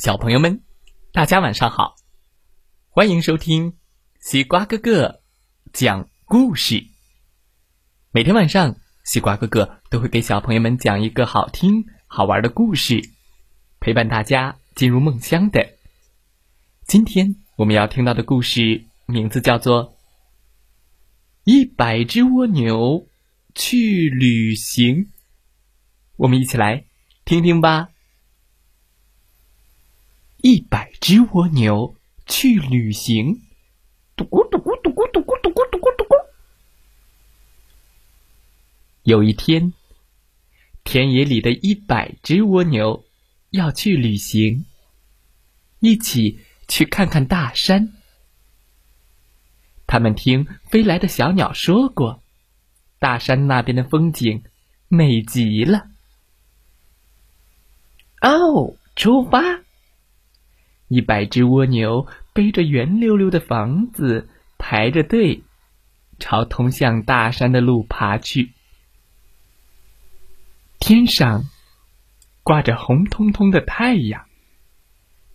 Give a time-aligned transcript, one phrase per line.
[0.00, 0.62] 小朋友们，
[1.12, 1.94] 大家晚上好！
[2.88, 3.76] 欢迎收听
[4.18, 5.20] 西瓜哥哥
[5.74, 6.86] 讲故事。
[8.10, 13.10] 每天晚上，西瓜哥哥都会给小朋友们讲一个好听、好玩的故事，
[13.78, 15.68] 陪伴大家进入梦乡的。
[16.86, 19.84] 今天我们要听到的故事名字叫做
[21.44, 23.06] 《一百只蜗牛
[23.54, 24.96] 去旅行》，
[26.16, 26.86] 我们一起来
[27.26, 27.89] 听听吧。
[30.42, 33.42] 一百只蜗牛去旅行，
[34.16, 36.16] 嘟咕嘟咕嘟咕嘟咕嘟咕嘟咕嘟咕。
[39.02, 39.74] 有一天，
[40.82, 43.04] 田野里的一百只蜗牛
[43.50, 44.64] 要去旅行，
[45.80, 47.92] 一起去看看大山。
[49.86, 52.22] 他们听飞来的小鸟说过，
[52.98, 54.42] 大山那边的风景
[54.88, 55.88] 美极了。
[58.22, 59.40] 哦，出发！
[60.90, 65.44] 一百只蜗牛背着圆溜溜的房子，排着队，
[66.18, 68.50] 朝通向大山的路爬去。
[70.80, 71.44] 天上
[72.42, 74.24] 挂着红彤彤的太阳，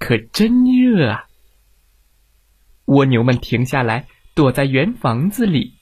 [0.00, 1.26] 可真热啊！
[2.86, 5.74] 蜗牛们停下来，躲在圆房子里。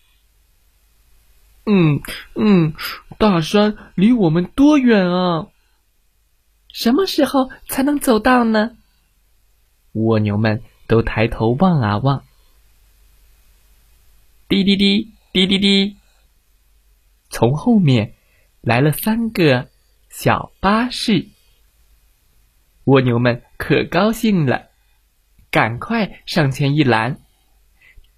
[1.65, 2.03] 嗯
[2.35, 2.75] 嗯，
[3.17, 5.47] 大山离我们多远啊？
[6.69, 8.77] 什么时候才能走到呢？
[9.93, 12.25] 蜗牛们都抬头望啊望，
[14.49, 15.97] 滴滴滴滴滴滴，
[17.31, 18.15] 从后面
[18.61, 19.69] 来了三个
[20.09, 21.29] 小巴士。
[22.85, 24.71] 蜗牛们可高兴了，
[25.51, 27.21] 赶快上前一拦，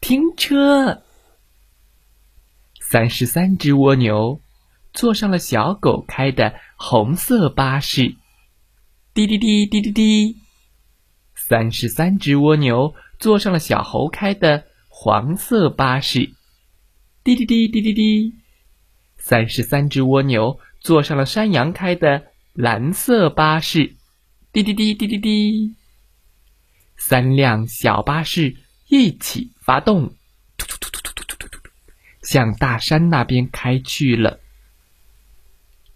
[0.01, 1.03] 停车！
[2.81, 4.41] 三十三只蜗牛
[4.93, 8.15] 坐上了小狗开的红色巴士，
[9.13, 10.44] 滴滴滴滴滴滴。
[11.47, 16.33] 三十三只蜗牛坐上了小猴开的黄色巴士，
[17.23, 18.35] 滴滴滴滴滴滴。
[19.19, 23.95] 三十三只蜗牛坐上了山羊开的蓝色巴士，
[24.53, 25.75] 滴滴滴滴滴滴。
[26.97, 28.57] 三辆小巴士
[28.89, 30.15] 一起发动，
[30.57, 31.71] 突突突突突突突突，
[32.23, 34.41] 向大山那边开去了。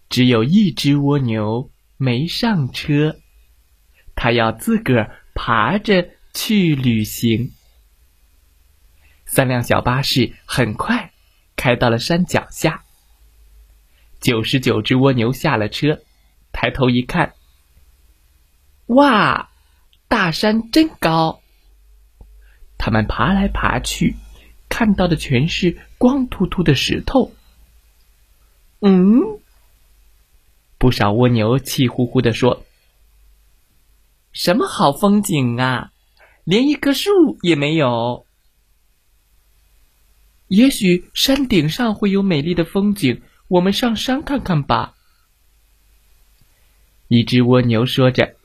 [0.09, 3.15] 只有一只蜗牛没上车，
[4.13, 5.15] 它要自个儿。
[5.41, 7.53] 爬着去旅行。
[9.25, 11.13] 三辆小巴士很快
[11.55, 12.83] 开到了山脚下。
[14.19, 16.01] 九十九只蜗牛下了车，
[16.51, 17.35] 抬头一看，
[18.87, 19.49] 哇，
[20.09, 21.41] 大山真高！
[22.77, 24.17] 他们爬来爬去，
[24.67, 27.31] 看到的全是光秃秃的石头。
[28.81, 29.39] 嗯，
[30.77, 32.65] 不少蜗牛气呼呼地说。
[34.49, 35.91] 什么好风景啊！
[36.43, 38.25] 连一棵树也没有。
[40.47, 44.95] 也许山顶上会有美丽的风景，我们上山看看吧。
[47.07, 48.37] 一只蜗牛说着。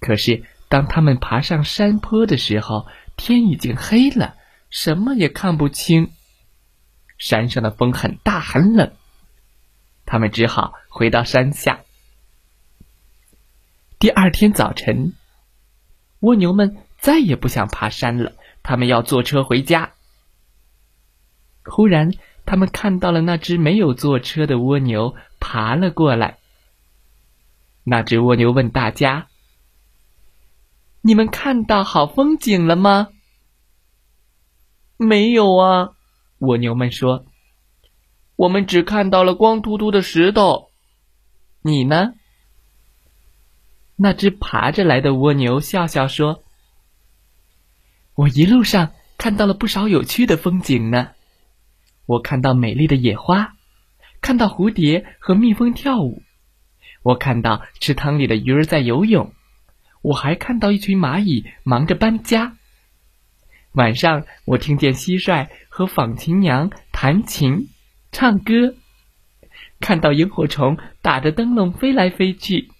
[0.00, 4.34] 可是，当他们爬上山坡的时候，天已经黑了，
[4.68, 6.10] 什么也看不清。
[7.18, 8.92] 山上的风很大很冷，
[10.06, 11.84] 他们只好回到山下。
[14.02, 15.12] 第二天早晨，
[16.18, 18.32] 蜗牛们再也不想爬山了，
[18.64, 19.92] 他们要坐车回家。
[21.64, 22.12] 忽然，
[22.44, 26.38] 他们看到了那只没有坐车的蜗牛爬了过来。
[27.84, 29.28] 那只蜗牛问大家
[31.00, 33.06] ：“你们看到好风景了吗
[34.98, 35.90] ？”“没有啊。”
[36.42, 37.26] 蜗牛们说
[38.34, 40.72] ，“我们只看到了光秃秃的石头。
[41.62, 42.14] ”“你呢？”
[44.02, 46.42] 那只爬着来的蜗牛笑笑说
[48.16, 51.10] ：“我一路上看到了不少有趣的风景呢。
[52.06, 53.54] 我看到美丽的野花，
[54.20, 56.20] 看到蝴蝶和蜜蜂跳舞，
[57.04, 59.32] 我看到池塘里的鱼儿在游泳，
[60.02, 62.56] 我还看到一群蚂蚁忙着搬家。
[63.70, 67.68] 晚上，我听见蟋蟀和纺琴娘弹琴、
[68.10, 68.74] 唱歌，
[69.78, 72.71] 看到萤火虫打着灯笼飞来飞去。”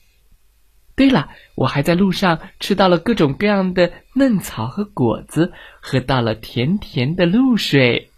[0.95, 8.11] 对了，我还在路上吃到了各种各样的嫩草和果子，喝到了甜甜的露水。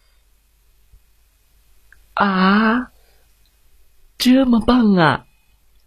[2.15, 2.91] 啊，
[4.19, 5.27] 这么棒啊！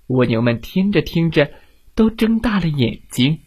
[0.07, 1.51] 蜗牛们听着听着，
[1.94, 3.42] 都睁大了眼睛。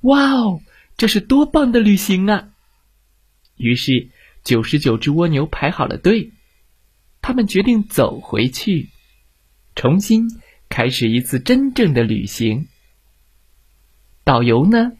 [0.00, 0.60] 哇哦，
[0.96, 2.48] 这是多棒的旅行啊！
[3.56, 4.08] 于是，
[4.42, 6.32] 九十九只蜗牛排好了队，
[7.22, 8.90] 他们决定走回去，
[9.76, 10.28] 重新。
[10.74, 12.66] 开始一次真正的旅行。
[14.24, 14.90] 导游呢，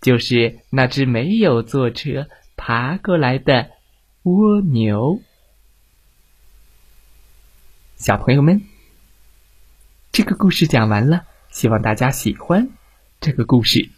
[0.00, 3.72] 就是那只没有坐车爬过来的
[4.22, 5.20] 蜗牛。
[7.96, 8.62] 小朋友们，
[10.12, 12.68] 这个故事讲完了，希望大家喜欢
[13.20, 13.88] 这个故事。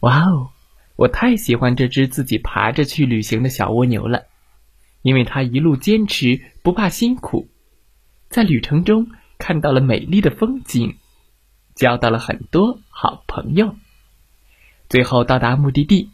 [0.00, 0.50] 哇哦，
[0.96, 4.24] 我太喜欢这只自己爬着去旅行的小蜗牛了，
[5.02, 7.46] 因为它一路坚持，不怕辛苦，
[8.28, 10.98] 在旅程中看到了美丽的风景。
[11.74, 13.76] 交到了很多好朋友，
[14.88, 16.10] 最后到达目的地。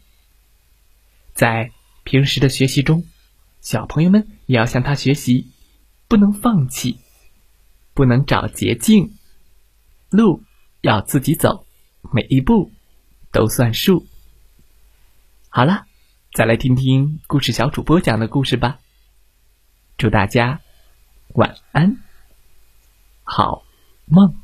[1.33, 1.71] 在
[2.03, 3.05] 平时的学习中，
[3.61, 5.47] 小朋友们也要向他学习，
[6.09, 6.99] 不能放弃，
[7.93, 9.13] 不能找捷径，
[10.09, 10.43] 路
[10.81, 11.65] 要自己走，
[12.11, 12.73] 每一步
[13.31, 14.05] 都算数。
[15.47, 15.85] 好了，
[16.33, 18.81] 再来听听故事小主播讲的故事吧。
[19.97, 20.59] 祝大家
[21.29, 22.02] 晚安，
[23.35, 23.63] 好
[24.05, 24.42] 梦。